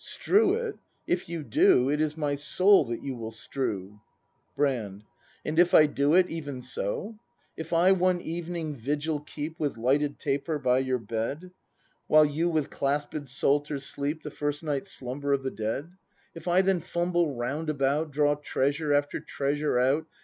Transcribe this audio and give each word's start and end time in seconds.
Strew 0.03 0.55
it! 0.55 0.77
If 1.05 1.29
you 1.29 1.43
do. 1.43 1.87
It 1.91 2.01
is 2.01 2.17
my 2.17 2.33
soul 2.33 2.85
that 2.85 3.03
you 3.03 3.15
will 3.15 3.29
strew! 3.29 4.01
Brand. 4.55 5.03
And 5.45 5.59
if 5.59 5.75
I 5.75 5.85
do 5.85 6.15
it, 6.15 6.27
even 6.27 6.63
so? 6.63 7.19
If 7.55 7.71
I 7.71 7.91
one 7.91 8.19
evening 8.19 8.75
vigil 8.75 9.19
keep 9.19 9.59
With 9.59 9.77
lighted 9.77 10.17
taper 10.17 10.57
by 10.57 10.79
your 10.79 10.97
bed, 10.97 11.51
While 12.07 12.25
you 12.25 12.49
with 12.49 12.71
clasped 12.71 13.29
Psalter 13.29 13.77
sleep 13.77 14.23
The 14.23 14.31
first 14.31 14.63
night's 14.63 14.91
slumber 14.91 15.33
of 15.33 15.43
the 15.43 15.51
dead,— 15.51 15.91
87 16.33 16.33
88 16.33 16.33
BRAND 16.33 16.33
[act 16.33 16.35
ii 16.35 16.41
If 16.41 16.47
I 16.47 16.61
then 16.63 16.79
fumble 16.79 17.35
round 17.35 17.69
about. 17.69 18.11
Draw 18.11 18.35
treasure 18.41 18.93
after 18.93 19.19
treasure 19.19 19.77
out. 19.77 20.07